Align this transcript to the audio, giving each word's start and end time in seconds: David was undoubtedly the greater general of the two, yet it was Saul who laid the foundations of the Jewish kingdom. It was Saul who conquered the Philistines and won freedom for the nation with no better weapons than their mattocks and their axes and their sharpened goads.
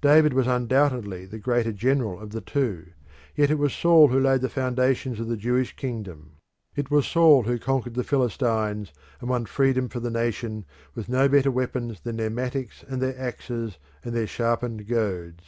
David 0.00 0.32
was 0.32 0.48
undoubtedly 0.48 1.24
the 1.24 1.38
greater 1.38 1.70
general 1.70 2.18
of 2.18 2.30
the 2.30 2.40
two, 2.40 2.86
yet 3.36 3.48
it 3.48 3.60
was 3.60 3.72
Saul 3.72 4.08
who 4.08 4.18
laid 4.18 4.40
the 4.40 4.48
foundations 4.48 5.20
of 5.20 5.28
the 5.28 5.36
Jewish 5.36 5.76
kingdom. 5.76 6.32
It 6.74 6.90
was 6.90 7.06
Saul 7.06 7.44
who 7.44 7.60
conquered 7.60 7.94
the 7.94 8.02
Philistines 8.02 8.92
and 9.20 9.30
won 9.30 9.46
freedom 9.46 9.88
for 9.88 10.00
the 10.00 10.10
nation 10.10 10.64
with 10.96 11.08
no 11.08 11.28
better 11.28 11.52
weapons 11.52 12.00
than 12.00 12.16
their 12.16 12.28
mattocks 12.28 12.84
and 12.88 13.00
their 13.00 13.16
axes 13.16 13.78
and 14.04 14.16
their 14.16 14.26
sharpened 14.26 14.88
goads. 14.88 15.44